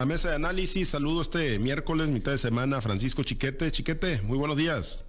[0.00, 3.72] La mesa de análisis, saludo este miércoles, mitad de semana, Francisco Chiquete.
[3.72, 5.04] Chiquete, muy buenos días.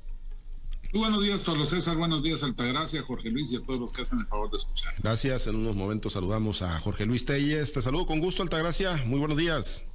[0.92, 1.96] Muy buenos días, Pablo César.
[1.96, 4.96] Buenos días, Altagracia, Jorge Luis y a todos los que hacen el favor de escuchar.
[4.98, 5.46] Gracias.
[5.46, 7.72] En unos momentos saludamos a Jorge Luis Telles.
[7.72, 8.96] Te saludo con gusto, Altagracia.
[9.06, 9.86] Muy buenos días.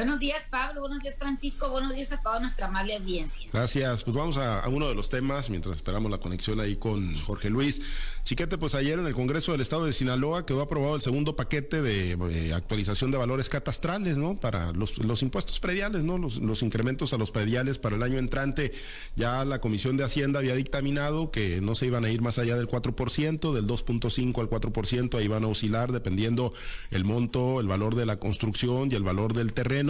[0.00, 0.80] Buenos días, Pablo.
[0.80, 1.68] Buenos días, Francisco.
[1.68, 3.50] Buenos días a toda nuestra amable audiencia.
[3.52, 4.02] Gracias.
[4.02, 7.82] Pues vamos a, uno de los temas mientras esperamos la conexión ahí con Jorge Luis.
[8.24, 11.82] Chiquete, pues ayer en el Congreso del Estado de Sinaloa quedó aprobado el segundo paquete
[11.82, 14.40] de eh, actualización de valores catastrales, ¿no?
[14.40, 16.16] Para los, los impuestos prediales, ¿no?
[16.16, 18.72] Los, los, incrementos a los prediales para el año entrante.
[19.16, 22.56] Ya la Comisión de Hacienda había dictaminado que no se iban a ir más allá
[22.56, 26.54] del 4%, del 2.5 al 4%, ahí van a oscilar dependiendo
[26.90, 29.89] el monto, el valor de la construcción y el valor del terreno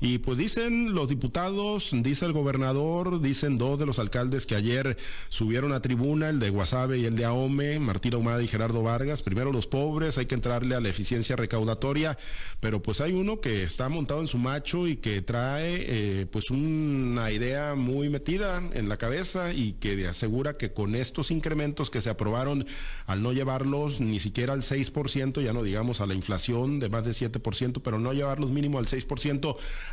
[0.00, 4.96] y pues dicen los diputados, dice el gobernador, dicen dos de los alcaldes que ayer
[5.28, 9.22] subieron a tribuna, el de Guasave y el de Ahome, Martín Ahumada y Gerardo Vargas.
[9.22, 12.18] Primero los pobres, hay que entrarle a la eficiencia recaudatoria,
[12.60, 16.50] pero pues hay uno que está montado en su macho y que trae eh, pues
[16.50, 22.00] una idea muy metida en la cabeza y que asegura que con estos incrementos que
[22.00, 22.66] se aprobaron
[23.06, 27.04] al no llevarlos ni siquiera al 6%, ya no digamos a la inflación de más
[27.04, 29.08] de 7%, pero no llevarlos mínimo al 6%,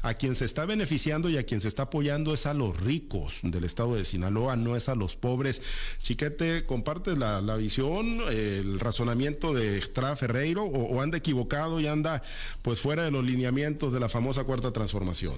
[0.02, 3.40] a quien se está beneficiando y a quien se está apoyando es a los ricos
[3.44, 5.62] del estado de Sinaloa, no es a los pobres.
[6.02, 12.24] Chiquete, ¿comparte la, visión, el razonamiento de Estrada Ferreiro o, anda equivocado y anda
[12.62, 15.36] pues fuera de los lineamientos de la famosa cuarta transformación?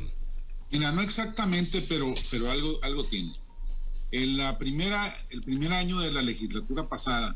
[0.72, 3.31] Mira, no exactamente, pero, pero algo, algo tiene.
[4.12, 7.36] En la primera, el primer año de la legislatura pasada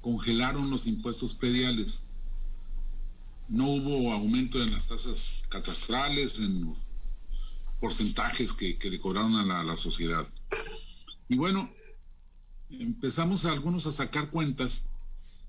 [0.00, 2.04] congelaron los impuestos prediales
[3.52, 6.90] no hubo aumento en las tasas catastrales, en los
[7.80, 10.26] porcentajes que, le cobraron a la, sociedad.
[11.28, 11.70] Y bueno,
[12.70, 14.86] empezamos algunos a sacar cuentas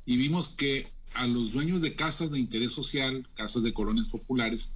[0.06, 4.72] y vimos que a los dueños de casas de interés social, casas de colonias populares,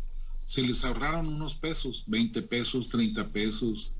[0.45, 3.94] se les ahorraron unos pesos, 20 pesos, 30 pesos,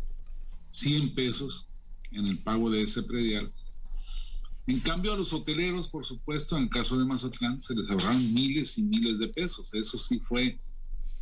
[0.72, 1.68] 100 pesos
[2.12, 3.52] en el pago de ese predial
[4.68, 8.34] en cambio, a los hoteleros, por supuesto, en el caso de Mazatlán, se les ahorraron
[8.34, 9.74] miles y miles de pesos.
[9.74, 10.60] Eso sí fue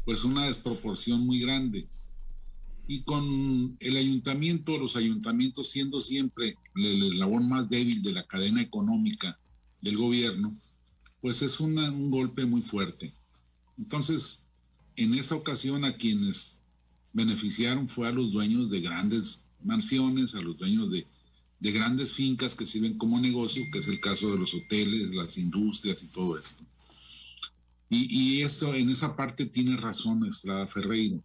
[0.04, 1.88] pues una desproporción muy grande.
[2.88, 8.62] Y con el ayuntamiento, los ayuntamientos siendo siempre el eslabón más débil de la cadena
[8.62, 9.40] económica
[9.82, 10.56] del gobierno,
[11.22, 13.14] pues es un golpe muy fuerte.
[13.78, 14.44] Entonces,
[14.96, 16.62] en esa ocasión a quienes
[17.14, 21.08] beneficiaron fue a los dueños de grandes mansiones, a los dueños de
[21.66, 25.36] de grandes fincas que sirven como negocio, que es el caso de los hoteles, las
[25.40, 26.64] industrias y todo esto.
[27.90, 31.24] Y, esto, en esa parte tiene razón Estrada Ferreiro.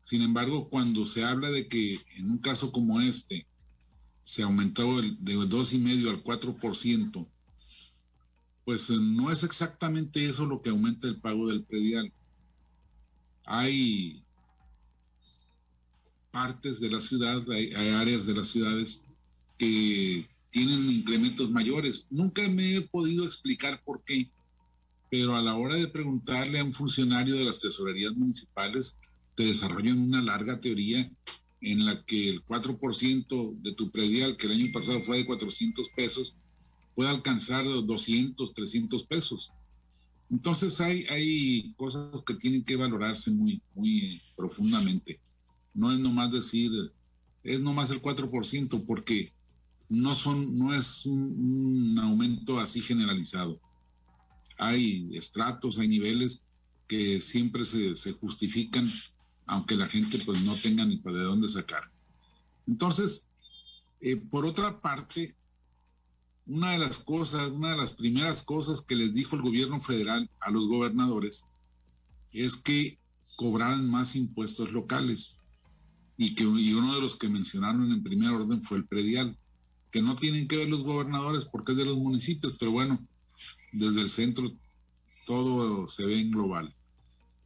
[0.00, 3.46] Sin embargo, cuando se habla de que en un caso como este
[4.22, 7.26] se aumentó el, de 2,5 al 4%,
[8.64, 12.10] pues eh, no es exactamente eso lo que aumenta el pago del predial.
[13.44, 14.22] Hay
[16.30, 19.03] partes de la ciudad, hay áreas de las ciudades
[19.58, 22.06] que tienen incrementos mayores.
[22.10, 24.30] Nunca me he podido explicar por qué,
[25.10, 28.96] pero a la hora de preguntarle a un funcionario de las tesorerías municipales,
[29.34, 31.10] te desarrollan una larga teoría
[31.60, 35.88] en la que el 4% de tu predial, que el año pasado fue de 400
[35.96, 36.36] pesos,
[36.94, 39.52] puede alcanzar 200, 300 pesos.
[40.30, 45.18] Entonces hay, hay cosas que tienen que valorarse muy, muy profundamente.
[45.74, 46.70] No es nomás decir,
[47.42, 49.32] es nomás el 4%, porque
[49.88, 53.60] no son, no es un, aumento así generalizado.
[54.58, 56.44] Hay estratos, hay niveles
[56.86, 58.90] que siempre se, justifican,
[59.46, 61.90] aunque la gente pues no tenga ni para de dónde sacar.
[62.66, 63.28] Entonces,
[64.00, 65.34] eh, por otra parte,
[66.46, 70.28] una de las cosas, una de las primeras cosas que les dijo el gobierno federal
[70.40, 71.46] a los gobernadores
[72.32, 72.98] es que
[73.36, 75.40] cobraran más impuestos locales
[76.16, 79.36] y que y uno de los que mencionaron en primer orden fue el predial
[79.94, 82.98] que no tienen que ver los gobernadores porque es de los municipios, pero bueno,
[83.74, 84.50] desde el centro
[85.24, 86.74] todo se ve en global.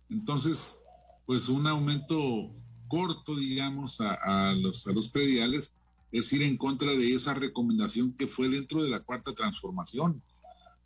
[0.09, 0.79] Entonces,
[1.27, 2.51] pues un aumento
[2.89, 5.75] corto, digamos, a, los, a los prediales
[6.11, 10.23] es ir en contra de esa recomendación que fue dentro de la cuarta transformación.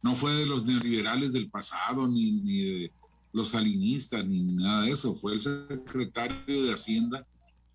[0.02, 2.92] No fue de los neoliberales del pasado, ni, ni de
[3.32, 5.14] los salinistas, ni nada de eso.
[5.14, 7.24] Fue el secretario de Hacienda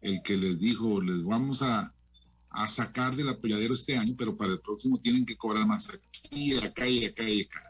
[0.01, 1.93] el que les dijo, les vamos a,
[2.57, 6.55] a sacar del apoyadero este año, pero para el próximo tienen que cobrar más aquí,
[6.55, 7.61] acá y acá y acá.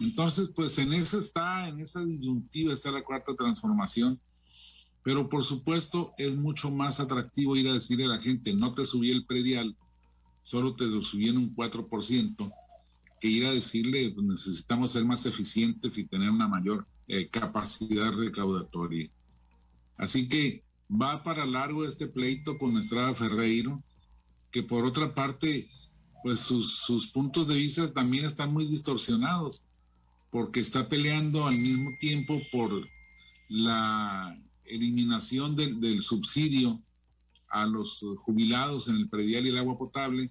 [0.00, 4.20] Entonces, pues en esa está, en esa disyuntiva está la cuarta transformación,
[5.02, 8.84] pero por supuesto es mucho más atractivo ir a decirle a la gente, no te
[8.84, 9.74] subí el predial,
[10.42, 12.52] solo te lo subí en un 4%,
[13.18, 18.12] que ir a decirle, pues necesitamos ser más eficientes y tener una mayor eh, capacidad
[18.12, 19.08] recaudatoria.
[19.96, 23.82] Así que va para largo este pleito con Estrada Ferreiro,
[24.52, 25.66] que por otra parte,
[26.22, 29.66] pues sus, puntos de vista también están muy distorsionados,
[30.30, 32.86] porque está peleando al mismo tiempo por
[33.48, 36.78] la eliminación del, del subsidio
[37.48, 40.30] a los jubilados en el predial y el agua potable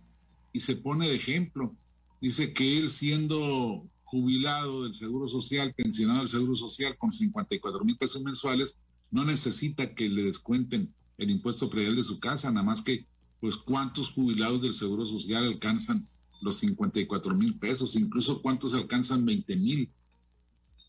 [0.53, 1.75] y se pone de ejemplo.
[2.19, 7.97] Dice que él siendo jubilado del Seguro Social, pensionado del Seguro Social con 54 mil
[7.97, 8.77] pesos mensuales,
[9.09, 13.05] no necesita que le descuenten el impuesto predial de su casa, nada más que,
[13.41, 16.01] pues, cuántos jubilados del Seguro Social alcanzan
[16.41, 19.91] los 54 mil pesos, incluso cuántos alcanzan 20 mil.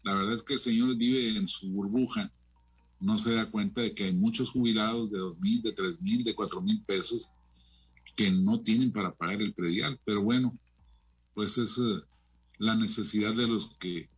[0.04, 2.30] La verdad es que el señor vive en su burbuja,
[3.00, 6.24] no se da cuenta de que hay muchos jubilados de 2 mil, de 3 mil,
[6.24, 7.32] de 4 mil pesos
[8.14, 9.98] que no tienen para pagar el predial.
[10.04, 10.56] Pero bueno,
[11.34, 12.00] pues es eh,
[12.58, 14.08] la necesidad de los que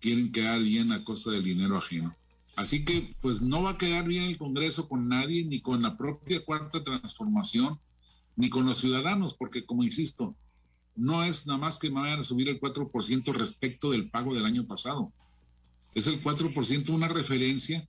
[0.00, 2.16] quieren quedar bien a costa del dinero ajeno.
[2.56, 5.96] Así que pues no va a quedar bien el Congreso con nadie, ni con la
[5.96, 7.78] propia cuarta transformación,
[8.36, 10.36] ni con los ciudadanos, porque como insisto,
[10.94, 14.44] no es nada más que me vayan a subir el 4% respecto del pago del
[14.44, 15.12] año pasado.
[15.94, 17.88] Es el 4% una referencia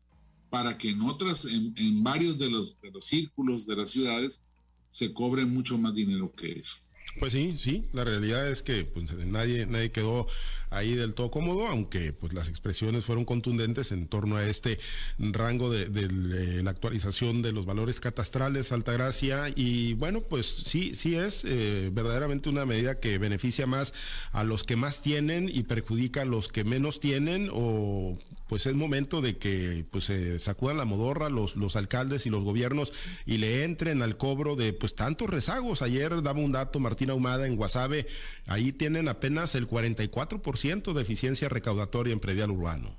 [0.49, 4.43] para que en otras, en, varios de los, de los círculos de las ciudades
[4.89, 6.77] se cobre mucho más dinero que eso.
[7.19, 10.27] Pues sí, sí, la realidad es que pues, nadie, nadie quedó
[10.73, 14.79] ahí del todo cómodo, aunque pues las expresiones fueron contundentes en torno a este
[15.19, 15.83] rango de,
[16.63, 22.49] la actualización de los valores catastrales, Altagracia, y bueno, pues sí, sí es eh, verdaderamente
[22.49, 23.93] una medida que beneficia más
[24.31, 28.17] a los que más tienen y perjudica a los que menos tienen, o
[28.47, 32.43] pues es momento de que pues se sacudan la modorra los, los alcaldes y los
[32.43, 32.93] gobiernos
[33.25, 35.81] y le entren al cobro de pues tantos rezagos.
[35.81, 38.07] Ayer daba un dato Martín Ahumada en Guasave,
[38.47, 42.95] ahí tienen apenas el 44% de eficiencia recaudatoria en predial urbano.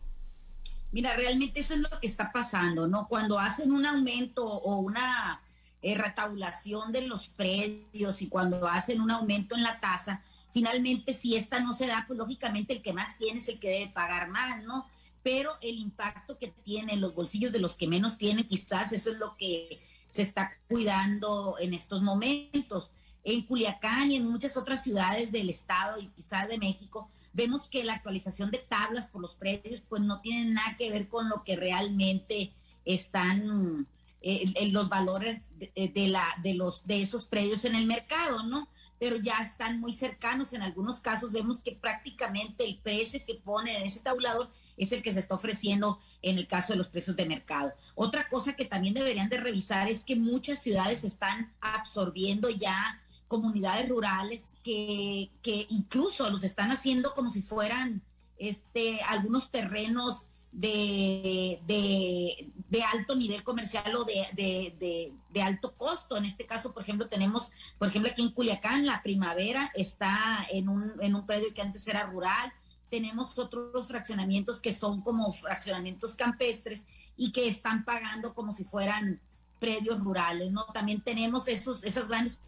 [0.93, 3.09] Mira, realmente eso es lo que está pasando, ¿no?
[3.09, 5.41] Cuando hacen un aumento o una
[5.83, 11.35] eh, retabulación de los predios y cuando hacen un aumento en la tasa, finalmente si
[11.35, 14.29] esta no se da, pues lógicamente el que más tiene es el que debe pagar
[14.29, 14.89] más, ¿no?
[15.25, 19.11] Pero el impacto que tiene en los bolsillos de los que menos tienen, quizás eso
[19.11, 22.93] es lo que se está cuidando en estos momentos
[23.25, 27.83] en Culiacán y en muchas otras ciudades del estado y quizás de México, vemos que
[27.83, 31.43] la actualización de tablas por los predios pues no tiene nada que ver con lo
[31.43, 32.53] que realmente
[32.85, 33.87] están
[34.21, 38.69] eh, los valores de, de, la, de, los, de esos predios en el mercado, ¿no?
[38.99, 40.53] Pero ya están muy cercanos.
[40.53, 45.03] En algunos casos vemos que prácticamente el precio que pone en ese tabulador es el
[45.03, 47.73] que se está ofreciendo en el caso de los precios de mercado.
[47.95, 53.01] Otra cosa que también deberían de revisar es que muchas ciudades están absorbiendo ya
[53.35, 58.01] comunidades rurales que, que incluso los están haciendo como si fueran
[58.39, 66.17] este, algunos terrenos de, de, alto nivel comercial o de, de, alto costo.
[66.17, 70.69] En este caso, por ejemplo, tenemos, por ejemplo, aquí en Culiacán, la primavera está en
[70.69, 72.53] un, en un predio que antes era rural.
[72.89, 76.87] Tenemos otros fraccionamientos que son como fraccionamientos campestres
[77.17, 79.21] y que están pagando como si fueran
[79.59, 80.67] predios rurales, ¿no?
[80.67, 82.39] También tenemos esos, esas grandes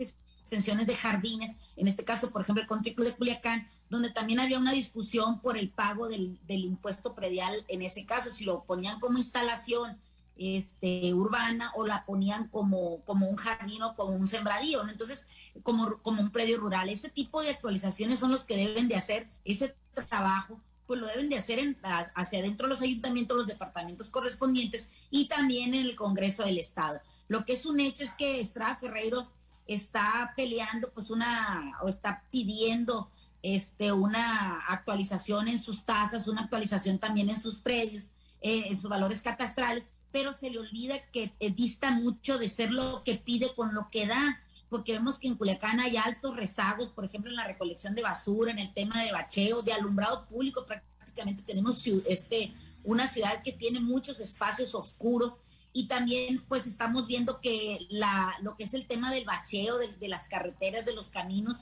[0.47, 4.39] extensiones de jardines, en este caso, por ejemplo, el Country Club de Culiacán, donde también
[4.39, 9.01] había una discusión por el pago del, impuesto predial, en ese caso, si lo ponían
[9.01, 9.99] como instalación
[10.37, 15.27] este, urbana o la ponían como, como un jardín o como un sembradío, entonces
[15.65, 16.89] como, como un predio rural.
[16.91, 19.75] Ese tipo de actualizaciones son los que deben de hacer ese
[20.09, 21.77] trabajo, pues lo deben de hacer en,
[22.15, 27.01] hacia adentro los ayuntamientos, los departamentos correspondientes y también en el Congreso del Estado.
[27.27, 29.29] Lo que es un hecho es que Estrada Ferreiro
[29.67, 33.11] está peleando pues una o está pidiendo
[33.43, 38.05] este una actualización en sus tasas, una actualización también en sus predios,
[38.41, 42.73] eh, en sus valores catastrales, pero se le olvida que eh, dista mucho de ser
[42.73, 46.91] lo que pide con lo que da, porque vemos que en Culiacán hay altos rezagos,
[46.91, 50.67] por ejemplo, en la recolección de basura, en el tema de bacheo, de alumbrado público,
[50.67, 55.41] prácticamente tenemos este una ciudad que tiene muchos espacios oscuros
[55.77, 60.09] y también pues estamos viendo que la, lo que es el tema del bacheo de,
[60.09, 61.61] las carreteras, de los caminos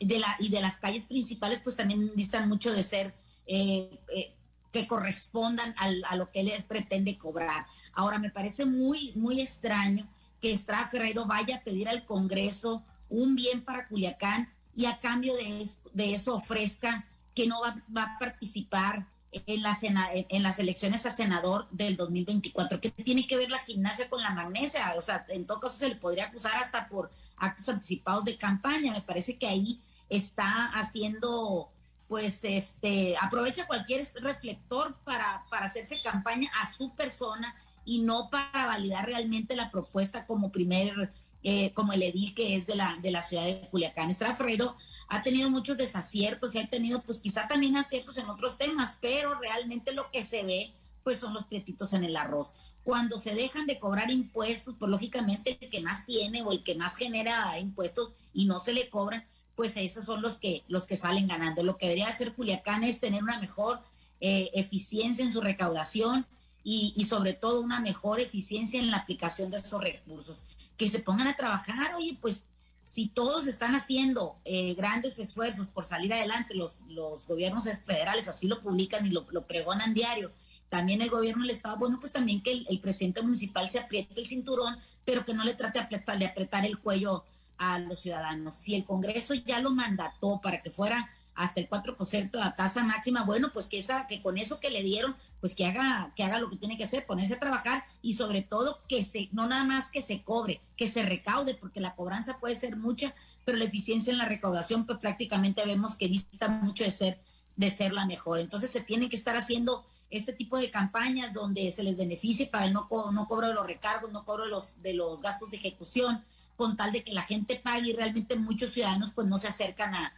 [0.00, 3.14] de la, y de las calles principales pues también distan mucho de ser
[3.46, 4.34] eh, eh,
[4.72, 7.66] que correspondan a lo que les pretende cobrar.
[7.92, 10.08] Ahora me parece muy, muy extraño
[10.40, 15.34] que Estrada Ferreiro vaya a pedir al Congreso un bien para Culiacán y a cambio
[15.36, 21.66] de, eso ofrezca que no va a participar en, la en las elecciones a senador
[21.70, 22.80] del 2024.
[22.80, 24.92] ¿Qué tiene que ver la gimnasia con la magnesia?
[24.96, 28.92] O sea, en todo caso se le podría acusar hasta por actos anticipados de campaña.
[28.92, 31.70] Me parece que ahí está haciendo
[32.08, 38.66] pues este aprovecha cualquier reflector para, para hacerse campaña a su persona y no para
[38.66, 41.12] validar realmente la propuesta como primer,
[41.42, 44.10] eh, como el edil que es de la, de la ciudad de Culiacán.
[44.10, 44.76] Estrada Ferreiro
[45.08, 49.38] ha tenido muchos desaciertos y ha tenido pues quizá también aciertos en otros temas, pero
[49.38, 50.72] realmente lo que se ve
[51.02, 52.48] pues son los prietitos en el arroz.
[52.84, 56.74] Cuando se dejan de cobrar impuestos, pues lógicamente el que más tiene o el que
[56.74, 59.24] más genera impuestos y no se le cobran,
[59.54, 61.62] pues esos son los que, los que salen ganando.
[61.62, 63.80] Lo que debería hacer Culiacán es tener una mejor
[64.20, 66.26] eh, eficiencia en su recaudación
[66.64, 70.42] y, sobre todo una mejor eficiencia en la aplicación de esos recursos.
[70.76, 72.46] Que se pongan a trabajar, oye, pues
[72.84, 78.46] si todos están haciendo eh, grandes esfuerzos por salir adelante, los, los gobiernos federales así
[78.46, 80.32] lo publican y lo, pregonan diario,
[80.68, 84.26] también el gobierno del Estado, bueno, pues también que el, presidente municipal se apriete el
[84.26, 85.80] cinturón, pero que no le trate
[86.18, 87.24] de apretar el cuello
[87.58, 88.54] a los ciudadanos.
[88.54, 92.84] Si el Congreso ya lo mandató para que fuera hasta el 4% de la tasa
[92.84, 96.24] máxima, bueno, pues que esa que con eso que le dieron, pues que haga que
[96.24, 99.46] haga lo que tiene que hacer, ponerse a trabajar y sobre todo que se no
[99.46, 103.58] nada más que se cobre, que se recaude porque la cobranza puede ser mucha, pero
[103.58, 107.20] la eficiencia en la recaudación pues prácticamente vemos que dista mucho de ser
[107.56, 108.40] de ser la mejor.
[108.40, 112.66] Entonces se tiene que estar haciendo este tipo de campañas donde se les beneficie para
[112.66, 115.56] el no, no cobro de los recargos, no cobro de los, de los gastos de
[115.56, 116.22] ejecución,
[116.56, 119.94] con tal de que la gente pague y realmente muchos ciudadanos pues no se acercan
[119.94, 120.12] a,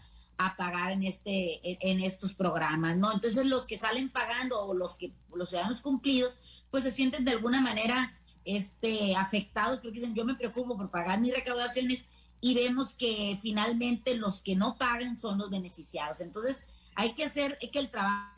[0.57, 1.61] pagar en este
[1.91, 3.13] en, estos programas, ¿no?
[3.13, 6.39] Entonces los que salen pagando o los que los ciudadanos cumplidos
[6.71, 11.21] pues se sienten de alguna manera este afectados porque dicen, "Yo me preocupo por pagar
[11.21, 12.07] mis recaudaciones"
[12.41, 16.21] y vemos que finalmente los que no pagan son los beneficiados.
[16.21, 18.35] Entonces, hay que hacer que el trabajo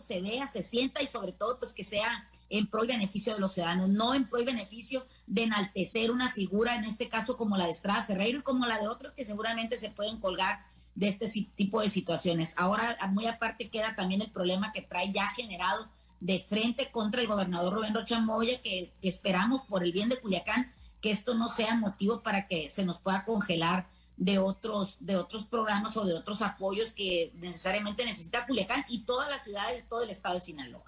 [0.00, 3.40] se vea, se sienta y sobre todo pues que sea en pro y beneficio de
[3.40, 7.56] los ciudadanos, no en pro y beneficio de enaltecer una figura, en este caso como
[7.56, 11.08] la de Estrada Ferreiro y como la de otros que seguramente se pueden colgar de
[11.08, 12.54] este tipo de situaciones.
[12.56, 15.88] Ahora, muy aparte queda también el problema que trae ya generado
[16.20, 20.20] de frente contra el gobernador Rubén Rocha Moya, que, que esperamos por el bien de
[20.20, 20.70] Culiacán
[21.00, 25.46] que esto no sea motivo para que se nos pueda congelar de otros, de otros
[25.46, 30.02] programas o de otros apoyos que necesariamente necesita Culiacán y todas las ciudades de todo
[30.02, 30.84] el estado de Sinaloa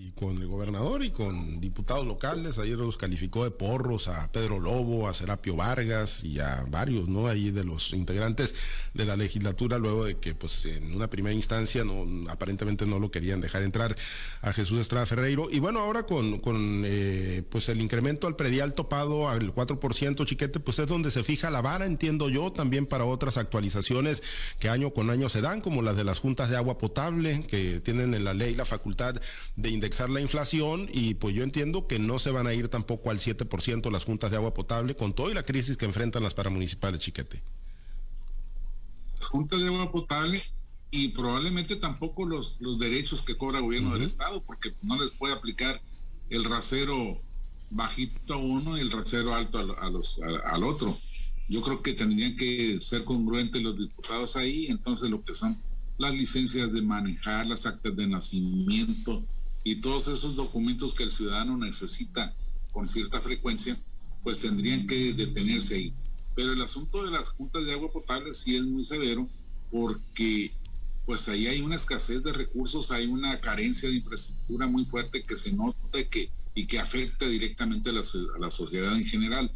[0.00, 2.58] y con el gobernador y con diputados locales.
[2.58, 7.26] Ayer los calificó de porros a Pedro Lobo, a Serapio Vargas y a varios, ¿no?
[7.26, 8.54] Ahí de los integrantes
[8.94, 13.10] de la legislatura, luego de que, pues, en una primera instancia, no, aparentemente no lo
[13.10, 13.96] querían dejar entrar
[14.40, 15.48] a Jesús Estrada Ferreiro.
[15.50, 20.60] Y bueno, ahora con, con eh, pues, el incremento al predial topado al 4%, chiquete,
[20.60, 24.22] pues es donde se fija la vara, entiendo yo, también para otras actualizaciones
[24.60, 27.80] que año con año se dan, como las de las juntas de agua potable, que
[27.80, 29.20] tienen en la ley la facultad
[29.56, 33.10] de indexar la inflación y pues yo entiendo que no se van a ir tampoco
[33.10, 37.00] al 7% las juntas de agua potable con toda la crisis que enfrentan las paramunicipales,
[37.00, 37.42] chiquete.
[39.20, 40.42] Juntas de agua potable
[40.90, 45.10] y probablemente tampoco los, los derechos que cobra el gobierno del Estado, porque no les
[45.10, 45.80] puede aplicar
[46.30, 47.20] el rasero
[47.70, 50.94] bajito a uno y el rasero alto a, los, al otro.
[51.48, 55.58] Yo creo que tendrían que ser congruentes los diputados ahí, entonces lo que son
[55.98, 59.24] las licencias de manejar, las actas de nacimiento,
[59.64, 62.34] y todos esos documentos que el ciudadano necesita
[62.72, 63.78] con cierta frecuencia,
[64.22, 65.94] pues tendrían que detenerse ahí.
[66.34, 69.28] Pero el asunto de las juntas de agua potable sí es muy severo
[69.70, 70.52] porque
[71.04, 75.36] pues ahí hay una escasez de recursos, hay una carencia de infraestructura muy fuerte que
[75.36, 79.50] se nota que, y que afecta directamente a la, sociedad en general.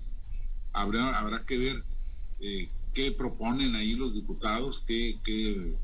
[0.73, 1.85] Habrá, habrá que ver
[2.41, 5.75] eh, qué proponen ahí los diputados, qué, qué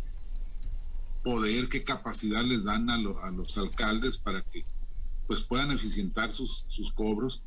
[1.28, 4.64] poder, qué capacidad les dan a, los alcaldes para que
[5.26, 7.42] pues puedan eficientar sus, cobros.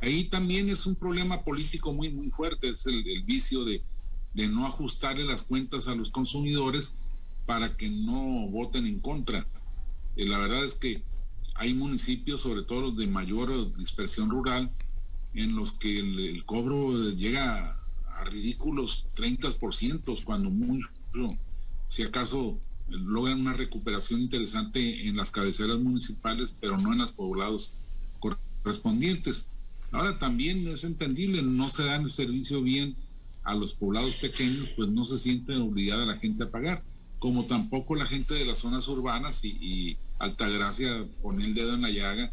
[0.00, 3.82] Ahí también es un problema político muy, muy fuerte, es el, vicio de,
[4.34, 6.94] no ajustarle las cuentas a los consumidores
[7.46, 9.44] para que no voten en contra.
[10.14, 11.02] Eh, la verdad es que
[11.56, 14.70] hay municipios, sobre todo los de mayor dispersión rural,
[15.34, 17.76] en los que el, cobro llega
[18.06, 20.80] a ridículos 30%, cuando muy,
[21.88, 27.74] si acaso logran una recuperación interesante en las cabeceras municipales, pero no en los poblados
[28.18, 29.48] correspondientes.
[29.92, 32.96] Ahora también es entendible, no se dan el servicio bien
[33.42, 36.84] a los poblados pequeños, pues no se siente obligada la gente a pagar,
[37.18, 41.88] como tampoco la gente de las zonas urbanas y, Altagracia pone el dedo en la
[41.88, 42.30] llaga,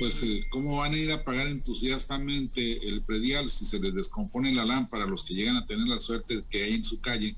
[0.00, 4.52] pues eh, cómo van a ir a pagar entusiastamente el predial si se les descompone
[4.52, 7.36] la lámpara, los que llegan a tener la suerte que hay en su calle,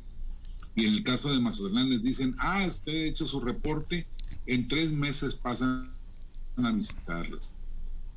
[0.79, 4.07] y en el caso de Mazatlán les dicen, ah, usted ha hecho su reporte,
[4.47, 5.93] en tres meses pasan
[6.57, 7.53] a visitarlas.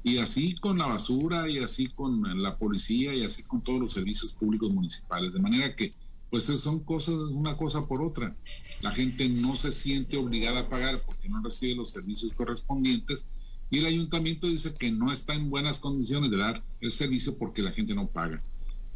[0.03, 3.91] Y así con la basura y así con la policía y así con todos los
[3.91, 5.33] servicios públicos municipales.
[5.33, 5.93] De manera que
[6.29, 8.35] pues son cosas, una cosa por otra.
[8.81, 13.25] La gente no se siente obligada a pagar porque no recibe los servicios correspondientes
[13.71, 17.63] y el ayuntamiento dice que no está en buenas condiciones de dar el servicio porque
[17.63, 18.43] la gente no paga.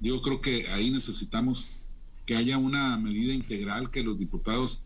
[0.02, 1.70] Yo creo que ahí necesitamos
[2.26, 4.82] que haya una medida integral que los diputados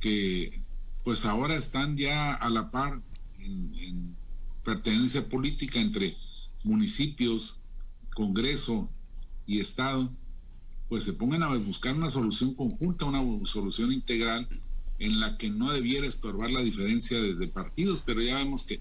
[0.00, 0.60] que
[1.04, 3.00] pues ahora están ya a la par
[3.38, 4.16] en, en
[4.64, 6.16] pertenencia política entre
[6.64, 7.60] municipios,
[8.14, 8.90] Congreso
[9.46, 10.12] y Estado,
[10.88, 14.48] pues se pongan a buscar una solución conjunta, una solución integral
[14.98, 18.80] en la que no debiera estorbar la diferencia de, partidos, pero ya vemos que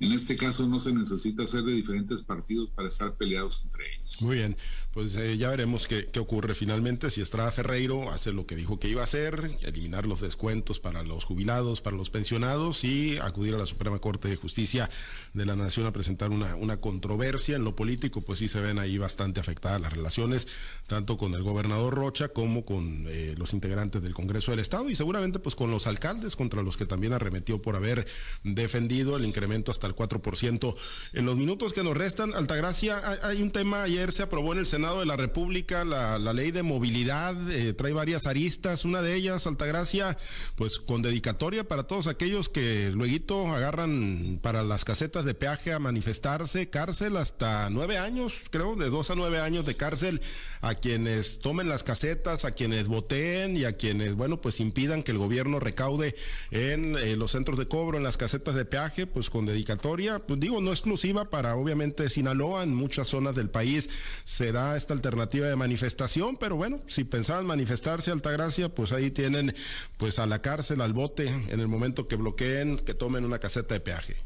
[0.00, 4.22] en este caso no se necesita ser de diferentes partidos para estar peleados entre ellos.
[4.22, 4.56] Muy bien,
[4.92, 7.10] pues eh, ya veremos qué, ocurre finalmente.
[7.10, 11.02] Si Estrada Ferreiro hace lo que dijo que iba a hacer, eliminar los descuentos para
[11.02, 14.90] los jubilados, para los pensionados y acudir a la Suprema Corte de Justicia
[15.32, 18.78] de la Nación a presentar una, una controversia en lo político, pues sí se ven
[18.78, 20.46] ahí bastante afectadas las relaciones,
[20.86, 24.96] tanto con el gobernador Rocha como con eh, los integrantes del Congreso del Estado y
[24.96, 28.06] seguramente pues con los alcaldes contra los que también arremetió por haber
[28.44, 30.74] defendido el incremento hasta 4%.
[31.14, 34.66] En los minutos que nos restan, Altagracia, hay, un tema, ayer se aprobó en el
[34.66, 39.46] Senado de la República la, ley de movilidad, eh, trae varias aristas, una de ellas,
[39.46, 40.18] Altagracia,
[40.56, 45.78] pues con dedicatoria para todos aquellos que luego agarran para las casetas de peaje a
[45.78, 50.20] manifestarse, cárcel hasta nueve años, creo, de dos a nueve años de cárcel
[50.62, 55.12] a quienes tomen las casetas, a quienes voteen y a quienes, bueno, pues impidan que
[55.12, 56.16] el gobierno recaude
[56.50, 60.18] en eh, los centros de cobro, en las casetas de peaje, pues con dedicatoria.
[60.18, 63.88] Pues digo, no exclusiva para obviamente Sinaloa, en muchas zonas del país
[64.24, 69.54] se da esta alternativa de manifestación, pero bueno, si pensaban manifestarse Altagracia, pues ahí tienen
[69.96, 73.74] pues a la cárcel, al bote, en el momento que bloqueen, que tomen una caseta
[73.74, 74.16] de peaje.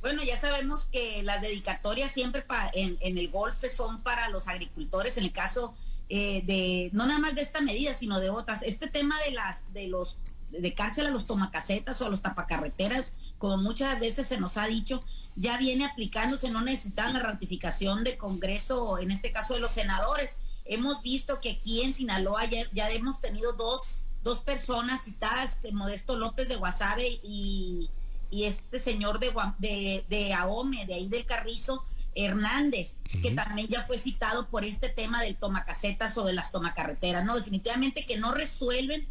[0.00, 5.24] Bueno, ya sabemos que las dedicatorias siempre en, el golpe son para los agricultores, en
[5.24, 5.76] el caso
[6.08, 8.62] eh, de, no nada más de esta medida, sino de otras.
[8.62, 10.18] Este tema de las, de los
[10.50, 14.66] de cárcel a los tomacasetas o a los tapacarreteras, como muchas veces se nos ha
[14.66, 15.02] dicho,
[15.36, 20.34] ya viene aplicándose, no necesitan la ratificación de Congreso, en este caso de los senadores.
[20.64, 23.80] Hemos visto que aquí en Sinaloa ya, hemos tenido dos,
[24.24, 27.90] dos personas citadas, Modesto López de Guasave y,
[28.30, 33.96] este señor de, de, de Ahome, de ahí del Carrizo, Hernández, que también ya fue
[33.96, 37.24] citado por este tema del tomacasetas o de las tomacarreteras.
[37.24, 39.06] No, definitivamente que no resuelven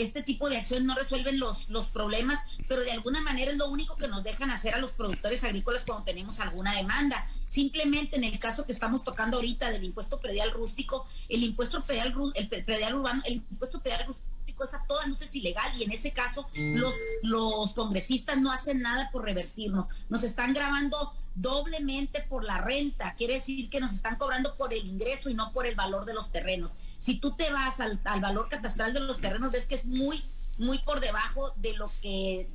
[0.00, 3.68] este tipo de acciones no resuelven los, los problemas, pero de alguna manera es lo
[3.68, 7.26] único que nos dejan hacer a los productores agrícolas cuando tenemos alguna demanda.
[7.46, 12.14] Simplemente en el caso que estamos tocando ahorita del impuesto predial rústico, el impuesto predial,
[12.34, 14.32] el predial urbano, el impuesto predial rústico
[14.64, 19.10] es a todas luces ilegal y en ese caso los, los congresistas no hacen nada
[19.10, 19.86] por revertirnos.
[20.08, 23.14] Nos están grabando doblemente por la renta.
[23.14, 26.14] Quiere decir que nos están cobrando por el ingreso y no por el valor de
[26.14, 26.72] los terrenos.
[26.98, 30.24] Si tú te vas al, valor catastral de los terrenos, ves que es muy,
[30.58, 32.48] muy por debajo de lo que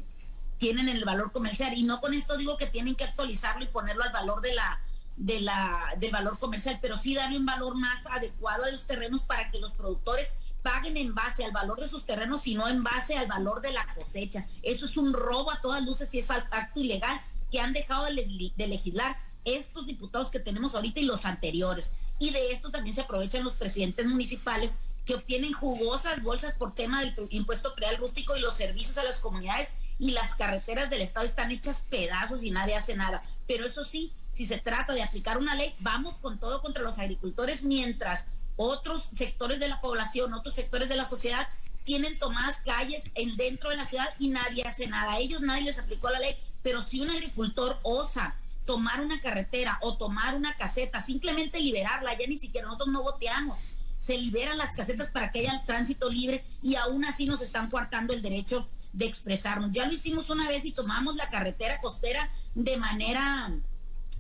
[0.57, 1.77] tienen el valor comercial.
[1.77, 4.79] Y no con esto digo que tienen que actualizarlo y ponerlo al valor de la,
[5.15, 9.23] de la, del valor comercial, pero sí darle un valor más adecuado a los terrenos
[9.23, 13.17] para que los productores paguen en base al valor de sus terrenos, sino en base
[13.17, 14.45] al valor de la cosecha.
[14.61, 17.19] Eso es un robo a todas luces y es acto ilegal
[17.51, 21.91] que han dejado de, legislar estos diputados que tenemos ahorita y los anteriores.
[22.19, 24.73] Y de esto también se aprovechan los presidentes municipales
[25.05, 29.19] que obtienen jugosas bolsas por tema del impuesto predial rústico y los servicios a las
[29.19, 33.23] comunidades y las carreteras del Estado están hechas pedazos y nadie hace nada.
[33.47, 36.99] Pero eso sí, si se trata de aplicar una ley, vamos con todo contra los
[36.99, 38.25] agricultores mientras
[38.57, 41.47] otros sectores de la población, otros sectores de la sociedad
[41.86, 45.13] tienen tomadas calles en dentro de la ciudad y nadie hace nada.
[45.13, 46.36] A ellos nadie les aplicó la ley
[46.67, 52.27] pero si un agricultor osa tomar una carretera o tomar una caseta, simplemente liberarla, ya
[52.27, 53.58] ni siquiera nosotros no boteamos,
[53.97, 58.12] se liberan las casetas para que haya tránsito libre y aún así nos están coartando
[58.12, 59.71] el derecho de expresarnos.
[59.71, 63.49] Ya lo hicimos una vez y tomamos la carretera costera de manera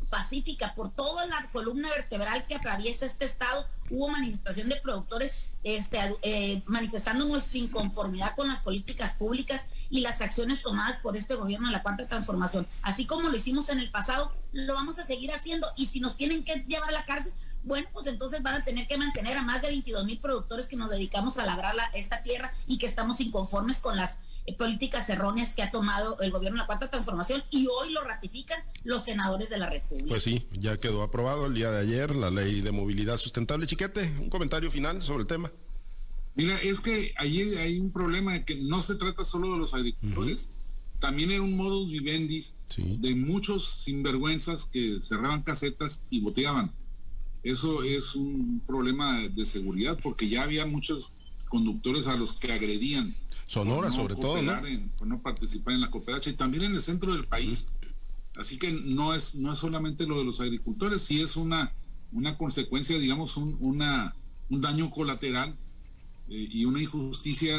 [0.09, 3.67] pacífica por toda la columna vertebral que atraviesa este estado.
[3.89, 10.21] Hubo manifestación de productores este, eh, manifestando nuestra inconformidad con las políticas públicas y las
[10.21, 12.67] acciones tomadas por este gobierno en la cuarta transformación.
[12.81, 16.15] Así como lo hicimos en el pasado, lo vamos a seguir haciendo y si nos
[16.15, 19.41] tienen que llevar a la cárcel, bueno, pues entonces van a tener que mantener a
[19.41, 23.19] más de 22 mil productores que nos dedicamos a labrar esta tierra y que estamos
[23.19, 24.19] inconformes con las
[24.53, 28.59] políticas erróneas que ha tomado el gobierno de la cuarta transformación y hoy lo ratifican
[28.83, 30.09] los senadores de la República.
[30.09, 33.67] Pues sí, ya quedó aprobado el día de ayer la ley de movilidad sustentable.
[33.67, 35.51] Chiquete, un comentario final sobre el tema.
[36.35, 39.73] Mira, es que allí hay un problema de que no se trata solo de los
[39.73, 40.49] agricultores.
[40.99, 42.45] También era un modus vivendi
[42.77, 46.71] de muchos sinvergüenzas que cerraban casetas y boteaban.
[47.43, 51.13] eso es un problema de seguridad porque ya había muchos
[51.49, 53.15] conductores a los que agredían.
[53.47, 54.41] Sonora, sobre todo.
[54.41, 54.61] ¿no?
[54.97, 57.69] por no participar en la cooperacha y también en el centro del país.
[58.35, 61.73] Así que no es, no es solamente lo de los agricultores, sí es una,
[62.11, 64.15] una consecuencia, digamos, un, una,
[64.49, 65.57] un daño colateral
[66.29, 67.57] eh, y una injusticia,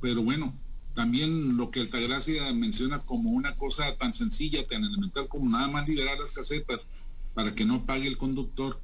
[0.00, 0.54] pero bueno,
[0.94, 5.88] también lo que Altagracia menciona como una cosa tan sencilla, tan elemental como nada más
[5.88, 6.88] liberar las casetas
[7.32, 8.80] para que no pague el conductor.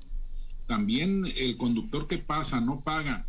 [0.67, 3.27] También el conductor que pasa no paga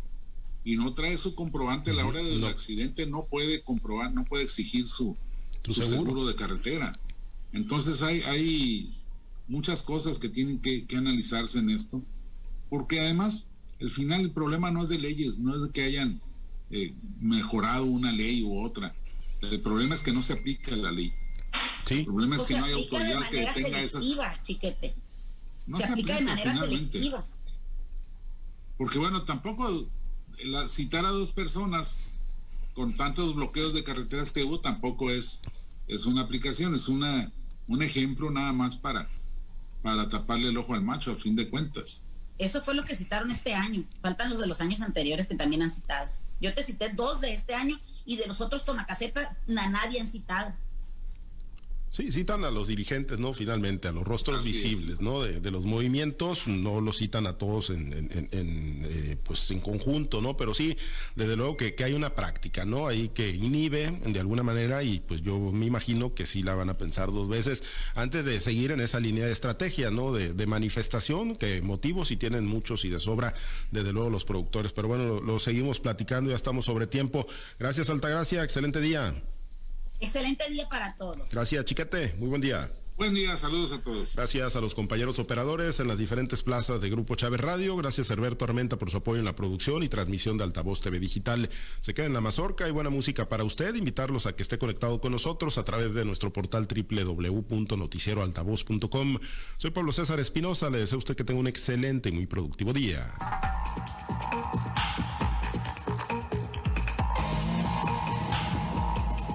[0.64, 4.44] y no trae su comprobante a la hora del accidente, no puede comprobar, no puede
[4.44, 5.16] exigir su,
[5.70, 6.26] seguro?
[6.26, 6.98] de carretera.
[7.52, 8.92] Entonces hay, hay
[9.48, 12.02] muchas cosas que tienen que, analizarse en esto,
[12.68, 16.20] porque además el final el problema no es de leyes, no es de que hayan
[16.70, 18.94] eh, mejorado una ley u otra.
[19.40, 21.12] El problema es que no se aplica la ley.
[21.88, 24.04] El problema es que no hay autoridad que tenga esas.
[24.42, 24.94] Chiquete.
[25.50, 27.26] se, aplica, de manera selectiva.
[28.76, 29.88] Porque bueno, tampoco
[30.68, 31.98] citar a dos personas
[32.74, 35.42] con tantos bloqueos de carreteras que hubo tampoco es,
[35.88, 37.32] es una aplicación, es una,
[37.66, 39.08] un ejemplo nada más para,
[39.82, 42.02] para taparle el ojo al macho, a fin de cuentas.
[42.38, 43.84] Eso fue lo que citaron este año.
[44.00, 46.10] Faltan los de los años anteriores que también han citado.
[46.40, 50.06] Yo te cité dos de este año y de los otros caseta a nadie han
[50.06, 50.54] citado.
[51.92, 53.32] Sí, citan a los dirigentes, ¿no?
[53.32, 55.22] Finalmente, a los rostros visibles, ¿no?
[55.22, 60.36] De, los movimientos, no los citan a todos en, eh, pues en conjunto, ¿no?
[60.36, 60.76] Pero sí,
[61.16, 62.86] desde luego que, hay una práctica, ¿no?
[62.86, 66.70] Ahí que inhibe de alguna manera y pues yo me imagino que sí la van
[66.70, 67.64] a pensar dos veces
[67.96, 70.12] antes de seguir en esa línea de estrategia, ¿no?
[70.12, 73.34] De, manifestación, que motivos sí tienen muchos y de sobra,
[73.72, 74.72] desde luego los productores.
[74.72, 77.26] Pero bueno, lo, lo seguimos platicando, ya estamos sobre tiempo.
[77.58, 79.12] Gracias, Altagracia, excelente día.
[80.00, 81.30] Excelente día para todos.
[81.30, 82.14] Gracias, Chiquete.
[82.18, 82.70] Muy buen día.
[83.00, 84.14] Buen día, saludos a todos.
[84.14, 87.74] Gracias a los compañeros operadores en las diferentes plazas de Grupo Chávez Radio.
[87.74, 91.00] Gracias a Herberto Armenta por su apoyo en la producción y transmisión de Altavoz TV
[91.00, 91.48] Digital.
[91.80, 93.74] Se queda en la mazorca y buena música para usted.
[93.74, 99.18] Invitarlos a que esté conectado con nosotros a través de nuestro portal www.noticieroaltavoz.com.
[99.56, 100.68] Soy Pablo César Espinosa.
[100.68, 103.10] Le deseo a usted que tenga un excelente y muy productivo día.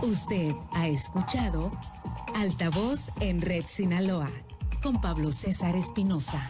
[0.06, 1.72] Usted ha escuchado
[2.36, 4.30] Altavoz en Red Sinaloa
[4.84, 6.48] con Pablo César Espinosa.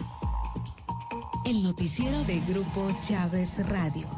[1.45, 4.09] El noticiero de Grupo Chávez Radio.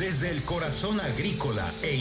[0.00, 1.94] Desde el corazón agrícola e